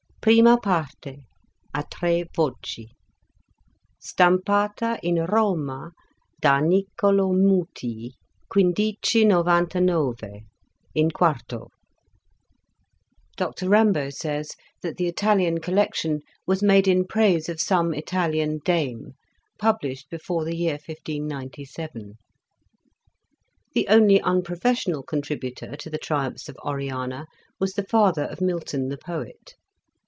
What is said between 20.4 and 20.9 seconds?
the year